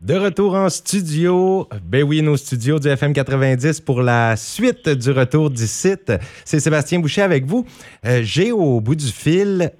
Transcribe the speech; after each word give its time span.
De 0.00 0.14
retour 0.14 0.54
en 0.54 0.70
studio. 0.70 1.68
Ben 1.84 2.02
oui, 2.02 2.22
nos 2.22 2.38
studios 2.38 2.78
du 2.78 2.88
FM 2.88 3.12
90 3.12 3.82
pour 3.82 4.00
la 4.00 4.34
suite 4.34 4.88
du 4.88 5.10
retour 5.10 5.50
du 5.50 5.66
site. 5.66 6.10
C'est 6.46 6.58
Sébastien 6.58 7.00
Boucher 7.00 7.20
avec 7.20 7.44
vous. 7.44 7.66
Euh, 8.06 8.20
J'ai 8.22 8.50
au 8.50 8.80
bout 8.80 8.94
du 8.94 9.08
fil 9.08 9.72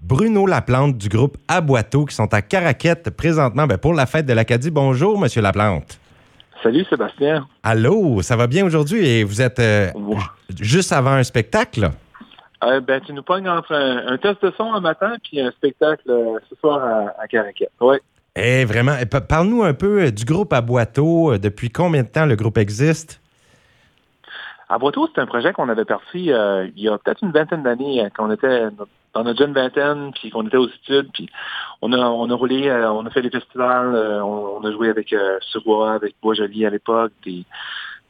Bruno 0.00 0.46
Laplante 0.46 0.96
du 0.96 1.08
groupe 1.08 1.38
Aboiteau 1.48 2.04
qui 2.04 2.14
sont 2.14 2.32
à 2.32 2.40
Caraquette 2.40 3.10
présentement 3.10 3.66
ben, 3.66 3.76
pour 3.76 3.94
la 3.94 4.06
fête 4.06 4.26
de 4.26 4.32
l'Acadie. 4.32 4.70
Bonjour, 4.70 5.18
Monsieur 5.18 5.42
Laplante. 5.42 5.98
Salut 6.62 6.84
Sébastien. 6.84 7.48
Allô, 7.64 8.22
ça 8.22 8.36
va 8.36 8.46
bien 8.46 8.64
aujourd'hui? 8.64 9.04
Et 9.04 9.24
vous 9.24 9.42
êtes 9.42 9.58
euh, 9.58 9.90
juste 10.60 10.92
avant 10.92 11.14
un 11.14 11.24
spectacle? 11.24 11.90
Euh, 12.62 12.80
ben, 12.80 13.00
tu 13.04 13.12
nous 13.12 13.24
pognes 13.24 13.48
entre 13.48 13.74
un, 13.74 14.16
test 14.18 14.40
de 14.40 14.52
son 14.56 14.72
un 14.72 14.80
matin 14.80 15.16
puis 15.24 15.40
un 15.40 15.50
spectacle 15.50 16.04
ce 16.48 16.54
soir 16.60 16.78
à, 16.78 17.20
à 17.20 17.26
Caraquette. 17.26 17.72
Ouais. 17.80 18.00
Eh, 18.36 18.64
vraiment. 18.64 18.94
Eh, 19.00 19.06
parle-nous 19.06 19.62
un 19.62 19.74
peu 19.74 20.02
euh, 20.02 20.10
du 20.10 20.24
groupe 20.24 20.52
Aboiteau. 20.52 21.38
Depuis 21.38 21.70
combien 21.70 22.02
de 22.02 22.08
temps 22.08 22.26
le 22.26 22.34
groupe 22.34 22.58
existe? 22.58 23.20
Aboiteau, 24.68 25.08
c'est 25.14 25.20
un 25.20 25.26
projet 25.26 25.52
qu'on 25.52 25.68
avait 25.68 25.84
parti 25.84 26.24
il 26.24 26.72
y 26.76 26.88
a 26.88 26.98
peut-être 26.98 27.22
une 27.22 27.32
vingtaine 27.32 27.62
d'années, 27.62 28.08
quand 28.16 28.26
on 28.26 28.32
était 28.32 28.68
dans 29.12 29.22
notre 29.22 29.38
jeune 29.38 29.52
vingtaine, 29.52 30.10
puis 30.14 30.30
qu'on 30.30 30.46
était 30.46 30.56
aux 30.56 30.68
études, 30.68 31.10
puis 31.12 31.28
on 31.82 31.92
a, 31.92 31.98
on 31.98 32.28
a 32.30 32.34
roulé, 32.34 32.72
on 32.72 33.04
a 33.04 33.10
fait 33.10 33.20
des 33.20 33.30
festivals, 33.30 33.94
on, 34.24 34.64
a 34.64 34.72
joué 34.72 34.88
avec 34.88 35.12
euh, 35.12 35.36
Surbois, 35.42 35.92
avec 35.92 36.16
Bois-Joli 36.22 36.64
à 36.64 36.70
l'époque, 36.70 37.12
des, 37.24 37.44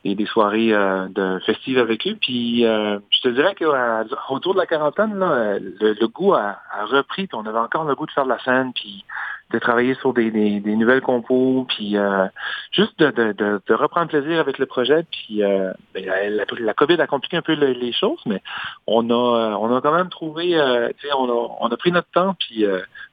des, 0.04 0.26
soirées 0.26 0.70
de 0.70 1.40
festives 1.44 1.78
avec 1.78 2.06
eux. 2.06 2.16
Puis 2.20 2.60
je 2.62 3.20
te 3.20 3.28
dirais 3.28 3.56
qu'autour 3.58 4.54
de 4.54 4.58
la 4.60 4.66
quarantaine, 4.66 5.18
là, 5.18 5.58
le, 5.58 6.06
goût 6.06 6.34
a, 6.34 6.60
a 6.72 6.84
repris, 6.86 7.26
puis 7.26 7.36
on 7.36 7.46
avait 7.46 7.58
encore 7.58 7.84
le 7.84 7.96
goût 7.96 8.06
de 8.06 8.12
faire 8.12 8.24
de 8.24 8.30
la 8.30 8.38
scène, 8.38 8.72
puis 8.74 9.04
de 9.54 9.58
travailler 9.60 9.94
sur 9.94 10.12
des, 10.12 10.30
nouvelles 10.30 11.00
compos, 11.00 11.64
puis 11.68 11.96
euh, 11.96 12.26
juste 12.72 12.98
de, 12.98 13.74
reprendre 13.74 14.08
plaisir 14.08 14.40
avec 14.40 14.58
le 14.58 14.66
projet. 14.66 15.04
Puis 15.10 15.42
euh, 15.42 15.72
ben, 15.94 16.04
la, 16.04 16.44
la, 16.58 16.74
COVID 16.74 17.00
a 17.00 17.06
compliqué 17.06 17.36
un 17.36 17.42
peu 17.42 17.52
les 17.52 17.92
choses, 17.92 18.20
mais 18.26 18.42
on 18.86 19.08
a 19.10 19.14
euh, 19.14 19.56
on 19.60 19.74
a 19.74 19.80
quand 19.80 19.94
même 19.94 20.08
trouvé, 20.08 20.60
on 20.60 21.28
a, 21.28 21.56
on 21.60 21.68
a 21.68 21.76
pris 21.76 21.92
notre 21.92 22.10
temps, 22.10 22.34
puis 22.38 22.66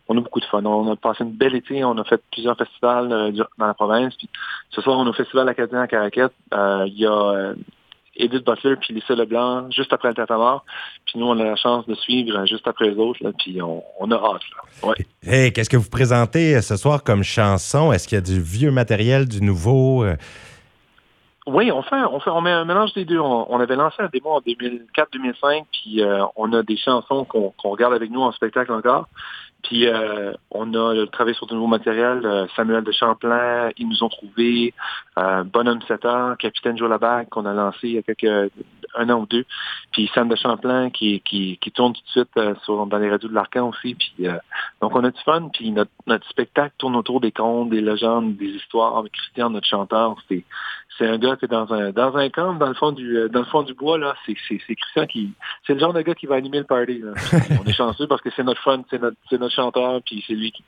on 0.08 0.18
a 0.18 0.22
beaucoup 0.22 0.40
de 0.40 0.46
fun. 0.46 0.66
On 0.66 0.92
a 0.92 0.96
passé 0.96 1.24
une 1.24 1.32
belle 1.32 1.56
été, 1.56 1.84
on 1.86 1.98
a 1.98 2.04
fait 2.04 2.22
plusieurs 2.32 2.58
festivals 2.58 3.34
dans 3.58 3.68
la 3.68 3.74
province. 3.74 4.16
Puis 4.16 4.30
ce 4.72 4.82
soir, 4.82 4.98
on 4.98 5.06
a 5.06 5.10
au 5.10 5.14
Festival 5.14 5.48
acadien 5.48 5.82
à 5.82 5.88
Caraquette. 5.88 6.34
Il 6.52 6.98
y 6.98 7.06
a 7.06 7.54
Edith 8.16 8.46
Butler 8.46 8.76
puis 8.76 8.94
Lisa 8.94 9.16
Leblanc 9.16 9.70
juste 9.72 9.94
après 9.94 10.10
le 10.10 10.16
Tatamar. 10.16 10.64
Puis 11.06 11.20
nous, 11.20 11.28
on 11.28 11.40
a 11.40 11.44
la 11.44 11.56
chance 11.56 11.86
de 11.88 11.96
suivre 11.96 12.46
juste 12.46 12.68
après 12.68 12.90
les 12.90 12.98
autres. 12.98 13.24
Là, 13.24 13.32
puis 13.38 13.62
on, 13.62 13.84
on, 14.00 14.12
a 14.12 14.16
hâte. 14.16 14.42
Là. 14.56 14.90
Ouais. 14.90 14.96
Hey, 15.24 15.54
qu'est-ce 15.54 15.70
que 15.70 15.78
vous 15.78 15.90
présentez 15.90 16.56
euh, 16.56 16.62
ce 16.62 16.76
soir 16.76 17.04
comme 17.04 17.24
chanson? 17.24 17.92
Est-ce 17.92 18.08
qu'il 18.08 18.18
y 18.18 18.20
a 18.20 18.22
du 18.22 18.42
vieux 18.42 18.72
matériel, 18.72 19.28
du 19.28 19.42
nouveau? 19.42 20.04
Euh? 20.04 20.16
Oui, 21.48 21.72
on 21.72 21.82
fait, 21.82 21.96
on 21.96 22.20
fait, 22.20 22.30
on 22.30 22.42
met 22.42 22.52
un 22.52 22.66
mélange 22.66 22.94
des 22.94 23.06
deux. 23.06 23.20
On, 23.20 23.60
avait 23.60 23.76
lancé 23.76 23.96
un 24.00 24.10
démo 24.14 24.30
en 24.30 24.42
2004-2005, 24.42 25.64
puis 25.72 26.04
euh, 26.04 26.24
on 26.36 26.54
a 26.54 26.62
des 26.62 26.78
chansons 26.78 27.26
qu'on 27.26 27.54
regarde 27.64 27.94
avec 27.94 28.12
nous 28.12 28.22
en 28.22 28.32
spectacle 28.32 28.72
encore. 28.72 29.08
Puis 29.64 29.88
euh, 29.88 30.34
on 30.50 30.74
a 30.74 31.08
travaillé 31.08 31.36
sur 31.36 31.48
de 31.48 31.54
nouveaux 31.54 31.68
matériels. 31.68 32.26
Euh, 32.26 32.48
Samuel 32.56 32.84
de 32.84 32.92
Champlain, 32.92 33.70
ils 33.78 33.88
nous 33.88 34.04
ont 34.04 34.10
trouvé 34.10 34.74
euh, 35.18 35.44
Bonhomme 35.44 35.82
7 35.88 36.02
Capitaine 36.40 36.78
Joe 36.78 36.90
Labac 36.90 37.30
qu'on 37.30 37.46
a 37.46 37.54
lancé 37.54 37.80
il 37.84 37.92
y 37.94 37.98
a 37.98 38.02
quelques 38.02 38.52
un 38.96 39.10
an 39.10 39.22
ou 39.22 39.26
deux. 39.26 39.46
Puis 39.92 40.10
Sam 40.14 40.28
de 40.28 40.36
Champlain 40.36 40.90
qui, 40.90 41.22
qui, 41.22 41.58
qui 41.62 41.72
tourne 41.72 41.94
tout 41.94 42.02
de 42.02 42.10
suite 42.10 42.38
euh, 42.38 42.56
sur, 42.64 42.86
dans 42.86 42.98
les 42.98 43.10
radios 43.10 43.30
de 43.30 43.34
l'Arcan 43.34 43.70
aussi. 43.70 43.96
Puis 43.96 44.28
donc 44.82 44.96
on 44.96 45.04
a 45.04 45.12
du 45.12 45.22
fun. 45.22 45.50
Puis 45.54 45.72
notre, 45.72 45.92
notre 46.08 46.28
spectacle 46.28 46.74
tourne 46.78 46.96
autour 46.96 47.22
des 47.22 47.32
contes, 47.32 47.70
des 47.70 47.82
légendes, 47.82 48.36
des 48.36 48.50
histoires. 48.50 48.98
Avec 48.98 49.14
Christian, 49.14 49.50
notre 49.50 49.68
chanteur, 49.68 50.16
c'est 50.28 50.44
c'est 50.98 51.08
un 51.08 51.18
gars 51.18 51.36
qui 51.38 51.46
est 51.46 51.48
dans 51.48 51.72
un 51.74 51.92
dans 51.92 52.16
un 52.18 52.30
camp 52.30 52.56
dans 52.56 52.68
le 52.68 52.74
fond 52.76 52.92
du 52.92 53.30
dans 53.32 53.40
le 53.40 53.46
fond 53.46 53.64
du 53.64 53.74
bois 53.74 53.98
là. 53.98 54.16
C'est 54.26 54.36
c'est 54.48 54.76
Christian 54.76 55.06
qui 55.08 55.32
c'est 55.66 55.74
le 55.74 55.80
genre 55.80 55.94
de 55.94 56.02
gars 56.02 56.16
qui 56.16 56.26
va 56.26 56.36
animer 56.36 56.60
le 56.60 56.66
party. 56.66 57.02
on 57.62 57.68
est 57.68 57.74
chanceux 57.74 58.08
parce 58.08 58.22
que 58.22 58.30
c'est 58.36 58.44
notre 58.44 58.62
fun, 58.62 58.84
c'est 58.90 59.02
notre 59.02 59.18
c'est 59.30 59.40
notre 59.40 59.56
chanteur, 59.56 60.02
puis 60.06 60.24
c'est 60.28 60.34
lui 60.34 60.52
qui. 60.52 60.64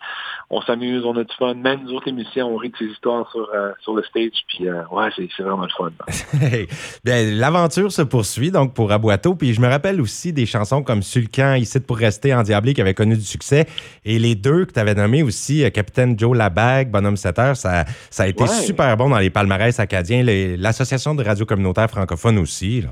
On 0.50 0.61
s'amuse, 0.61 1.03
on 1.06 1.16
a 1.17 1.23
du 1.23 1.34
fun. 1.38 1.53
Même 1.56 1.81
nous 1.84 1.94
autres, 1.94 2.09
musiciens, 2.11 2.45
on 2.45 2.57
rit 2.57 2.69
de 2.69 2.78
ses 2.78 2.85
histoires 2.85 3.29
sur, 3.31 3.50
euh, 3.53 3.72
sur 3.81 3.95
le 3.95 4.03
stage, 4.03 4.44
puis 4.47 4.67
euh, 4.67 4.84
ouais, 4.91 5.09
c'est 5.16 5.44
vraiment 5.44 5.66
le 5.66 5.69
fun. 5.69 5.91
Bien, 7.03 7.23
l'aventure 7.31 7.91
se 7.91 8.01
poursuit, 8.01 8.51
donc, 8.51 8.73
pour 8.73 8.91
Aboiteau, 8.91 9.35
puis 9.35 9.53
je 9.53 9.61
me 9.61 9.67
rappelle 9.67 10.00
aussi 10.01 10.34
des 10.34 10.45
chansons 10.45 10.84
comme 10.84 11.01
Sulcan, 11.01 11.55
Ici 11.55 11.79
pour 11.79 11.97
rester, 11.97 12.34
en 12.34 12.44
Diablé, 12.44 12.73
qui 12.73 12.81
avait 12.81 12.94
connu 12.94 13.16
du 13.16 13.23
succès, 13.23 13.66
et 14.05 14.19
les 14.19 14.35
deux 14.35 14.66
que 14.66 14.73
tu 14.73 14.79
avais 14.79 14.95
nommés 14.95 15.23
aussi, 15.23 15.63
euh, 15.63 15.69
Capitaine 15.69 16.17
Joe 16.17 16.38
Labag, 16.38 16.90
Bonhomme 16.91 17.17
7 17.17 17.40
heures, 17.40 17.57
ça, 17.57 17.85
ça 18.09 18.23
a 18.23 18.28
été 18.28 18.45
super 18.47 18.95
bon 18.97 19.09
dans 19.09 19.19
les 19.19 19.29
palmarès 19.29 19.79
acadiens, 19.79 20.12
l'Association 20.57 21.16
de 21.16 21.24
radio 21.24 21.46
communautaire 21.46 21.90
francophone 21.90 22.38
aussi. 22.38 22.84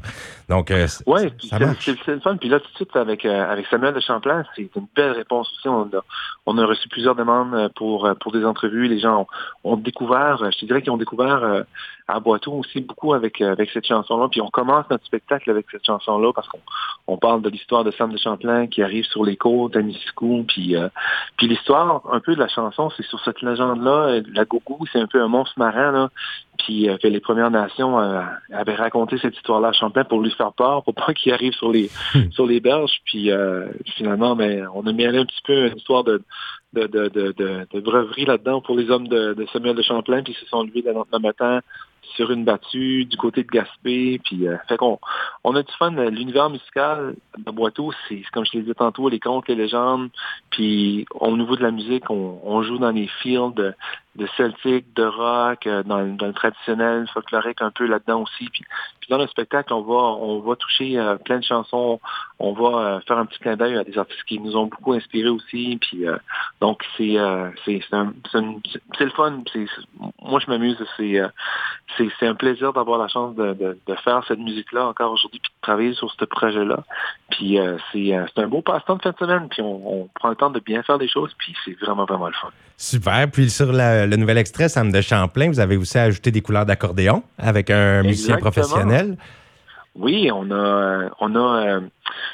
Donc, 0.50 0.70
ouais, 0.70 0.88
c'est 1.40 2.08
le 2.08 2.20
fun. 2.20 2.38
Puis 2.38 2.50
là, 2.50 2.60
tout 2.60 2.72
de 2.72 2.76
suite, 2.76 2.96
avec, 2.96 3.26
avec 3.26 3.68
Samuel 3.68 3.94
de 3.94 4.00
Champlain, 4.00 4.44
c'est 4.56 4.70
une 4.76 4.88
belle 4.96 5.12
réponse 5.12 5.50
aussi 5.52 5.68
on 6.46 6.58
a, 6.58 6.66
reçu 6.66 6.90
plusieurs 6.90 7.16
demandes 7.16 7.54
euh, 7.54 7.70
pour, 7.76 8.06
euh, 8.06 8.14
pour 8.16 8.32
des 8.32 8.46
entrevues. 8.46 8.88
Les 8.88 9.00
gens 9.00 9.28
ont, 9.64 9.78
découvert, 9.78 10.42
euh, 10.42 10.50
je 10.52 10.60
te 10.60 10.66
dirais 10.66 10.82
qu'ils 10.82 10.92
ont 10.92 10.98
découvert 10.98 11.64
à 12.08 12.20
Boiteau 12.20 12.54
aussi 12.54 12.82
beaucoup 12.82 13.14
avec, 13.14 13.42
avec 13.42 13.70
cette 13.72 13.86
chanson-là. 13.86 14.28
Puis 14.30 14.42
on 14.42 14.50
commence 14.50 14.90
notre 14.90 15.06
spectacle 15.06 15.50
avec 15.50 15.66
cette 15.72 15.86
chanson-là 15.86 16.32
parce 16.34 16.48
qu'on 16.48 16.60
on 17.08 17.18
parle 17.18 17.42
de 17.42 17.50
l'histoire 17.50 17.84
de 17.84 17.92
Sam 17.92 18.12
de 18.12 18.18
Champlain 18.18 18.68
qui 18.68 18.82
arrive 18.84 19.06
sur 19.06 19.24
les 19.24 19.38
côtes 19.38 19.76
à 19.76 19.82
Nisicou. 19.82 20.44
Puis, 20.48 20.76
puis 21.38 21.48
l'histoire 21.48 22.02
un 22.12 22.20
peu 22.20 22.36
de 22.36 22.40
la 22.40 22.48
chanson, 22.48 22.90
c'est 22.98 23.06
sur 23.06 23.20
cette 23.24 23.42
légende-là. 23.42 24.22
La 24.34 24.46
Gougou, 24.46 24.86
c'est 24.92 25.00
un 25.00 25.08
peu 25.08 25.22
un 25.22 25.28
monstre 25.28 25.58
marin 25.58 25.92
là, 25.92 26.10
puis 26.64 26.88
que 27.02 27.08
les 27.08 27.20
Premières 27.20 27.52
Nations 27.52 27.98
avaient 27.98 28.76
raconté 28.76 29.18
cette 29.18 29.36
histoire-là 29.36 29.70
à 29.70 29.74
Champlain 29.74 30.04
pour 30.04 30.22
lui 30.22 30.32
faire 30.32 30.54
peur, 30.54 30.84
pour 30.84 30.94
pas 30.94 31.14
qu'il 31.16 31.34
arrive 31.34 31.54
sur 31.54 31.72
les 31.72 31.90
hmm. 32.16 32.32
sur 32.32 32.46
les 32.46 32.60
berges. 32.60 33.02
Puis 33.06 33.30
finalement, 33.96 34.36
ben, 34.36 34.68
on 34.74 34.86
a 34.88 34.92
mis 34.94 35.06
un 35.06 35.26
petit 35.26 35.42
peu 35.46 35.68
une 35.68 35.78
histoire 35.78 36.04
de, 36.04 36.22
de, 36.74 36.88
de, 36.88 37.08
de, 37.10 37.34
de 37.72 37.80
breverie 37.80 38.26
là-dedans 38.26 38.62
pour 38.62 38.76
les 38.76 38.90
hommes 38.90 39.08
de, 39.08 39.34
de 39.34 39.46
Samuel 39.52 39.76
de 39.76 39.82
Champlain, 39.82 40.24
puis 40.24 40.34
ils 40.34 40.44
se 40.44 40.50
sont 40.50 40.64
levés 40.64 40.84
le 40.86 41.20
matin 41.20 41.62
sur 42.16 42.32
une 42.32 42.44
battue 42.44 43.06
du 43.06 43.18
côté 43.18 43.44
de 43.44 43.48
Gaspé. 43.48 44.20
Puis, 44.24 44.48
euh, 44.48 44.58
fait 44.68 44.78
qu'on 44.78 45.00
on 45.44 45.56
a 45.56 45.64
du 45.64 45.72
fun. 45.74 45.92
L'univers 45.92 46.50
musical 46.50 47.16
de 47.38 47.52
Boiteau, 47.52 47.92
c'est 48.08 48.22
comme 48.32 48.46
je 48.46 48.54
l'ai 48.54 48.64
dit 48.64 48.74
tantôt, 48.74 49.10
les 49.10 49.20
contes, 49.20 49.48
les 49.48 49.56
légendes. 49.56 50.10
Puis, 50.50 51.06
au 51.16 51.36
niveau 51.38 51.56
de 51.56 51.64
la 51.64 51.72
musique, 51.72 52.10
on, 52.10 52.62
joue 52.64 52.78
dans 52.78 52.92
les 52.92 53.08
fields 53.08 53.56
de, 53.56 53.74
de 54.16 54.28
celtique, 54.38 54.94
de 54.96 55.04
rock, 55.04 55.66
euh, 55.66 55.84
dans, 55.84 56.02
le 56.02 56.34
traditionnel 56.34 57.08
folklorique 57.14 57.62
un 57.62 57.72
peu 57.72 57.86
là-dedans 57.86 58.22
aussi. 58.22 58.50
Puis, 58.50 58.64
dans 59.10 59.18
le 59.18 59.28
spectacle, 59.28 59.74
on 59.74 59.82
va 59.82 59.94
on 59.94 60.40
va 60.40 60.56
toucher 60.56 60.98
euh, 60.98 61.18
plein 61.18 61.40
de 61.40 61.44
chansons. 61.44 62.00
On 62.40 62.54
va 62.54 63.02
faire 63.08 63.18
un 63.18 63.26
petit 63.26 63.40
clin 63.40 63.58
d'œil 63.58 63.78
à 63.78 63.84
des 63.84 63.98
artistes 63.98 64.24
qui 64.24 64.40
nous 64.40 64.56
ont 64.56 64.68
beaucoup 64.68 64.94
inspirés 64.94 65.30
aussi. 65.30 65.78
Puis 65.82 66.06
donc 66.62 66.82
c'est 66.98 67.14
le 67.14 67.52
fun. 69.16 69.44
Moi 70.22 70.40
je 70.40 70.50
m'amuse. 70.50 70.78
C'est 70.98 72.01
c'est 72.20 72.28
un 72.28 72.36
plaisir 72.36 72.74
d'avoir 72.74 73.00
la 73.00 73.08
chance 73.08 73.36
de, 73.36 73.54
de, 73.54 73.96
faire 74.04 74.24
cette 74.28 74.40
musique-là 74.40 74.88
encore 74.88 75.12
aujourd'hui, 75.12 75.40
puis 75.40 75.52
de 75.52 75.62
travailler 75.62 75.94
sur 75.94 76.12
ce 76.12 76.26
projet-là. 76.26 76.84
Puis 77.30 77.60
euh, 77.60 77.78
euh, 77.96 78.26
c'est 78.34 78.42
un 78.42 78.48
beau 78.48 78.62
passe-temps 78.62 78.96
de 78.96 79.02
fin 79.02 79.12
de 79.12 79.18
semaine, 79.18 79.48
puis 79.50 79.62
on, 79.62 80.10
prend 80.16 80.30
le 80.30 80.36
temps 80.36 80.50
de 80.50 80.60
bien 80.60 80.84
faire 80.84 80.98
des 80.98 81.08
choses, 81.08 81.34
puis 81.38 81.56
c'est 81.66 81.78
vraiment, 81.80 82.06
vraiment 82.06 82.28
le 82.28 82.34
fun. 82.34 82.50
Super. 82.78 83.30
Puis 83.32 83.50
sur 83.50 83.72
le 83.72 84.16
nouvel 84.16 84.38
extrait, 84.38 84.70
Sam 84.70 84.92
de 84.92 85.02
Champlain, 85.02 85.50
vous 85.50 85.60
avez 85.60 85.78
aussi 85.78 85.98
ajouté 85.98 86.32
des 86.32 86.42
couleurs 86.42 86.66
d'accordéon 86.66 87.24
avec 87.38 87.70
un 87.70 88.04
musicien 88.04 88.38
professionnel. 88.38 89.18
Oui, 89.96 90.32
on 90.32 90.52
a 90.52 91.10
on 91.20 91.36
a 91.36 91.66
euh, 91.66 91.82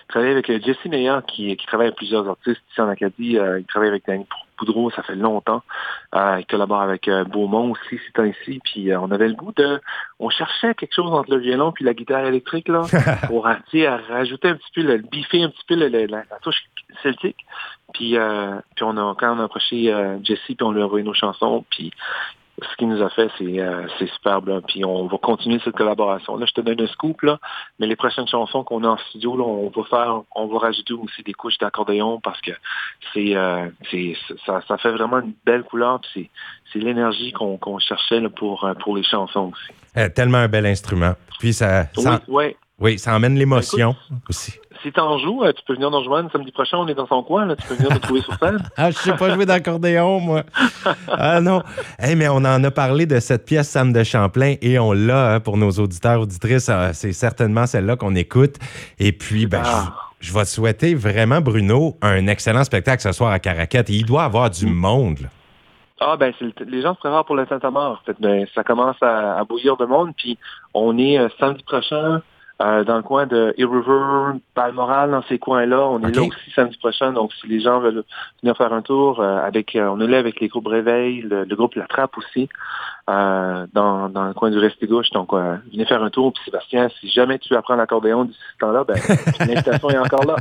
travaillé 0.07 0.31
avec 0.31 0.47
Jesse 0.63 0.85
Meyer 0.85 1.19
qui, 1.27 1.55
qui 1.55 1.65
travaille 1.65 1.87
avec 1.87 1.97
plusieurs 1.97 2.27
artistes 2.27 2.61
ici 2.71 2.81
en 2.81 2.89
Acadie. 2.89 3.37
il 3.37 3.65
travaille 3.67 3.89
avec 3.89 4.05
Danny 4.05 4.25
Poudreau, 4.57 4.89
ça 4.91 5.03
fait 5.03 5.15
longtemps. 5.15 5.61
Euh, 6.15 6.37
il 6.39 6.45
collabore 6.45 6.81
avec 6.81 7.07
euh, 7.07 7.23
Beaumont 7.23 7.71
aussi 7.71 7.99
ces 8.05 8.11
temps-ci. 8.13 8.59
Puis 8.63 8.91
euh, 8.91 8.99
on 8.99 9.11
avait 9.11 9.27
le 9.27 9.35
goût 9.35 9.53
de... 9.55 9.79
On 10.19 10.29
cherchait 10.29 10.73
quelque 10.73 10.93
chose 10.93 11.13
entre 11.13 11.29
le 11.31 11.37
violon 11.37 11.71
puis 11.71 11.85
la 11.85 11.93
guitare 11.93 12.25
électrique 12.25 12.67
là, 12.67 12.83
pour 13.27 13.47
à 13.47 13.57
rajouter 14.09 14.49
un 14.49 14.55
petit 14.55 14.71
peu, 14.75 14.81
le 14.81 14.97
biffer 14.97 15.43
un 15.43 15.49
petit 15.49 15.65
peu 15.67 15.75
la, 15.75 16.23
touche 16.41 16.63
celtique. 17.03 17.37
Puis, 17.93 18.17
puis 18.75 18.83
on 18.83 18.97
a 18.97 19.15
quand 19.17 19.35
on 19.35 19.39
a 19.39 19.45
approché 19.45 19.93
Jesse 20.23 20.39
puis 20.45 20.57
on 20.61 20.71
lui 20.71 20.81
a 20.81 20.85
envoyé 20.85 21.05
nos 21.05 21.13
chansons. 21.13 21.63
Puis 21.69 21.91
ce 22.61 22.75
qu'il 22.77 22.89
nous 22.89 23.01
a 23.03 23.09
fait, 23.09 23.29
c'est 23.37 23.59
euh, 23.59 23.87
superbe. 24.13 24.61
Puis 24.67 24.83
on 24.83 25.07
va 25.07 25.17
continuer 25.17 25.59
cette 25.63 25.75
collaboration. 25.75 26.37
Là, 26.37 26.45
je 26.47 26.53
te 26.53 26.61
donne 26.61 26.81
un 26.81 26.87
scoop, 26.87 27.21
là, 27.21 27.39
mais 27.79 27.87
les 27.87 27.95
prochaines 27.95 28.27
chansons 28.27 28.63
qu'on 28.63 28.83
a 28.83 28.87
en 28.87 28.97
studio, 28.97 29.37
là, 29.37 29.43
on 29.43 29.69
va 29.69 29.83
faire, 29.83 30.21
on 30.35 30.47
va 30.47 30.59
rajouter 30.59 30.93
aussi 30.93 31.23
des 31.23 31.33
couches 31.33 31.57
d'accordéon 31.59 32.19
parce 32.19 32.41
que 32.41 32.51
c'est 33.13 33.35
euh, 33.35 33.69
ça, 34.45 34.61
ça 34.67 34.77
fait 34.77 34.91
vraiment 34.91 35.19
une 35.19 35.33
belle 35.45 35.63
couleur. 35.63 36.01
C'est 36.13 36.29
l'énergie 36.75 37.31
qu'on 37.31 37.79
cherchait 37.79 38.19
là, 38.19 38.29
pour, 38.29 38.63
euh, 38.63 38.73
pour 38.75 38.95
les 38.95 39.03
chansons 39.03 39.51
aussi. 39.53 40.13
tellement 40.13 40.39
un 40.39 40.47
bel 40.47 40.65
instrument. 40.65 41.13
Puis 41.39 41.53
ça, 41.53 41.87
Oui, 41.97 42.05
ouais. 42.27 42.57
Oui, 42.79 42.99
ça 42.99 43.15
emmène 43.15 43.35
l'émotion 43.35 43.95
aussi. 44.29 44.59
Si 44.87 44.93
t'en 44.93 45.17
joues, 45.17 45.43
euh, 45.43 45.51
tu 45.51 45.61
peux 45.65 45.73
venir 45.73 45.91
nous 45.91 45.97
rejoindre 45.97 46.31
samedi 46.31 46.49
prochain, 46.53 46.77
on 46.77 46.87
est 46.87 46.93
dans 46.93 47.07
son 47.07 47.21
coin, 47.21 47.45
là, 47.45 47.57
tu 47.57 47.67
peux 47.67 47.73
venir 47.73 47.91
nous 47.91 47.99
trouver 47.99 48.21
sur 48.21 48.33
scène. 48.35 48.57
ah, 48.77 48.89
je 48.89 48.95
sais 48.95 49.13
pas 49.17 49.33
jouer 49.33 49.45
d'accordéon, 49.45 50.21
moi. 50.21 50.43
ah 51.09 51.41
non. 51.41 51.61
Hey, 51.99 52.15
mais 52.15 52.29
on 52.29 52.37
en 52.37 52.63
a 52.63 52.71
parlé 52.71 53.05
de 53.05 53.19
cette 53.19 53.43
pièce 53.43 53.67
Sam 53.67 53.91
de 53.91 54.01
Champlain 54.05 54.55
et 54.61 54.79
on 54.79 54.93
l'a 54.93 55.33
hein, 55.33 55.39
pour 55.41 55.57
nos 55.57 55.71
auditeurs, 55.71 56.21
auditrices. 56.21 56.69
Euh, 56.69 56.91
c'est 56.93 57.11
certainement 57.11 57.65
celle-là 57.65 57.97
qu'on 57.97 58.15
écoute. 58.15 58.55
Et 58.97 59.11
puis, 59.11 59.45
ben, 59.45 59.61
je, 60.21 60.33
vais 60.33 60.43
te 60.43 60.49
souhaiter 60.49 60.95
vraiment, 60.95 61.41
Bruno, 61.41 61.97
un 62.01 62.25
excellent 62.27 62.63
spectacle 62.63 63.01
ce 63.01 63.11
soir 63.11 63.33
à 63.33 63.39
Caracat. 63.39 63.83
il 63.89 64.05
doit 64.05 64.23
avoir 64.23 64.49
du 64.49 64.67
monde. 64.67 65.27
Ah 65.99 66.15
ben 66.15 66.31
les 66.65 66.81
gens 66.81 66.93
se 66.93 66.99
préparent 66.99 67.25
pour 67.25 67.35
le 67.35 67.45
Saint-Amand. 67.47 67.93
En 67.93 67.97
fait, 68.05 68.15
ben, 68.21 68.45
ça 68.55 68.63
commence 68.63 69.01
à, 69.01 69.43
bouillir 69.43 69.75
de 69.75 69.85
monde, 69.85 70.13
puis 70.15 70.37
on 70.73 70.97
est 70.97 71.19
euh, 71.19 71.27
samedi 71.39 71.63
prochain 71.63 72.21
euh, 72.59 72.83
dans 72.83 72.97
le 72.97 73.03
coin 73.03 73.27
de 73.27 73.53
Hill 73.55 73.67
River, 73.67 74.39
Balmoral, 74.55 75.11
dans 75.11 75.21
ces 75.29 75.37
coins-là. 75.37 75.79
On 75.79 76.01
est 76.01 76.15
là 76.15 76.23
aussi 76.23 76.51
samedi 76.55 76.75
prochain. 76.77 77.13
Donc, 77.13 77.31
si 77.39 77.45
les 77.45 77.59
gens 77.59 77.79
veulent 77.79 78.03
venir 78.41 78.57
faire 78.57 78.73
un 78.73 78.81
tour, 78.81 79.19
euh, 79.19 79.45
avec, 79.45 79.75
euh, 79.75 79.87
on 79.87 80.01
est 80.01 80.07
là 80.07 80.17
avec 80.17 80.39
les 80.39 80.47
groupes 80.47 80.65
Réveil, 80.65 81.21
le, 81.21 81.45
groupe 81.55 81.75
La 81.75 81.85
Trappe 81.85 82.17
aussi, 82.17 82.49
dans, 83.07 83.67
dans 83.73 84.27
le 84.27 84.33
coin 84.33 84.49
du 84.49 84.57
Resté 84.57 84.87
Gauche. 84.87 85.11
Donc, 85.11 85.33
venez 85.33 85.85
faire 85.85 86.01
un 86.01 86.09
tour. 86.09 86.33
Puis 86.33 86.41
Sébastien, 86.45 86.89
si 86.99 87.09
jamais 87.09 87.37
tu 87.37 87.55
apprends 87.55 87.75
l'accordéon 87.75 88.25
d'ici 88.25 88.39
ce 88.53 88.65
temps-là, 88.65 88.83
ben, 88.83 88.97
l'invitation 89.39 89.89
est 89.91 89.97
encore 89.97 90.25
là. 90.25 90.35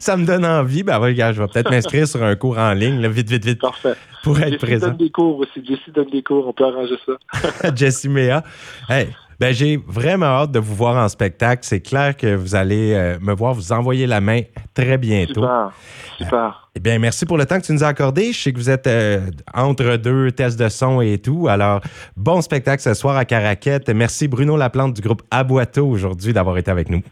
Ça 0.00 0.18
me 0.18 0.26
donne 0.26 0.44
envie. 0.44 0.82
Ben, 0.82 0.98
regarde, 0.98 1.34
je 1.34 1.42
vais 1.42 1.48
peut-être 1.48 1.70
m'inscrire 1.70 2.06
sur 2.06 2.22
un 2.22 2.36
cours 2.36 2.58
en 2.58 2.72
ligne, 2.74 3.00
là, 3.00 3.08
vite, 3.08 3.30
vite, 3.30 3.44
vite. 3.44 3.60
Parfait. 3.60 3.94
Pour 4.22 4.38
être 4.40 4.58
présent. 4.58 4.88
donne 4.88 4.96
des 4.98 5.10
cours 5.10 5.38
aussi. 5.38 5.64
Jessie 5.64 5.90
donne 5.92 6.10
des 6.10 6.22
cours. 6.22 6.46
On 6.46 6.52
peut 6.52 6.64
arranger 6.64 6.96
ça. 7.04 7.74
Jessie 7.74 8.08
Méa. 8.08 8.42
Hey, 8.88 9.08
ben, 9.40 9.52
j'ai 9.52 9.76
vraiment 9.86 10.26
hâte 10.26 10.52
de 10.52 10.58
vous 10.58 10.74
voir 10.74 10.96
en 10.96 11.08
spectacle. 11.08 11.62
C'est 11.64 11.80
clair 11.80 12.16
que 12.16 12.34
vous 12.34 12.54
allez 12.54 12.92
euh, 12.94 13.18
me 13.20 13.34
voir 13.34 13.54
vous 13.54 13.72
envoyer 13.72 14.06
la 14.06 14.20
main 14.20 14.42
très 14.74 14.98
bientôt. 14.98 15.42
Super, 15.42 15.70
super. 16.18 16.68
eh 16.74 16.80
bien, 16.80 16.98
merci 16.98 17.26
pour 17.26 17.38
le 17.38 17.46
temps 17.46 17.60
que 17.60 17.66
tu 17.66 17.72
nous 17.72 17.84
as 17.84 17.88
accordé. 17.88 18.32
Je 18.32 18.40
sais 18.40 18.52
que 18.52 18.58
vous 18.58 18.70
êtes 18.70 18.86
euh, 18.86 19.20
entre 19.52 19.96
deux 19.96 20.30
tests 20.32 20.58
de 20.58 20.68
son 20.68 21.00
et 21.00 21.18
tout. 21.18 21.48
Alors, 21.48 21.80
bon 22.16 22.40
spectacle 22.42 22.82
ce 22.82 22.94
soir 22.94 23.16
à 23.16 23.24
Caraquette. 23.24 23.88
Merci 23.90 24.28
Bruno 24.28 24.56
Laplante 24.56 24.94
du 24.94 25.02
groupe 25.02 25.22
Aboiteau 25.30 25.86
aujourd'hui 25.86 26.32
d'avoir 26.32 26.58
été 26.58 26.70
avec 26.70 26.88
nous. 26.88 27.02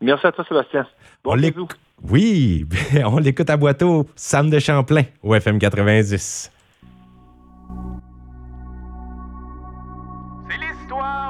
Merci 0.00 0.26
à 0.26 0.32
toi, 0.32 0.44
Sébastien. 0.48 0.86
Bon 1.22 1.36
oui, 2.08 2.66
on 3.04 3.18
l'écoute 3.18 3.50
à 3.50 3.56
Boiteau, 3.56 4.06
Sam 4.16 4.48
de 4.48 4.58
Champlain, 4.58 5.04
au 5.22 5.34
FM 5.34 5.58
90. 5.58 6.50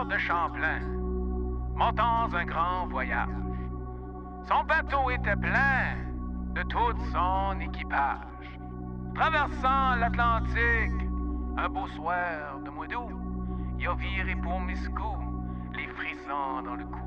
De 0.06 0.17
Champlain, 0.19 0.81
montant 1.75 2.32
un 2.32 2.44
grand 2.44 2.87
voyage. 2.88 3.29
Son 4.49 4.64
bateau 4.64 5.11
était 5.11 5.37
plein 5.37 5.97
de 6.55 6.62
tout 6.62 6.94
son 7.12 7.61
équipage. 7.61 8.58
Traversant 9.14 9.97
l'Atlantique, 9.97 11.08
un 11.56 11.69
beau 11.69 11.87
soir 11.88 12.61
de 12.64 12.70
mois 12.70 12.87
d'août, 12.87 13.11
il 13.79 13.87
a 13.87 13.94
viré 13.94 14.35
les 15.76 15.87
frissons 15.87 16.62
dans 16.64 16.76
le 16.76 16.85
cou. 16.85 17.00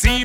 See 0.00 0.24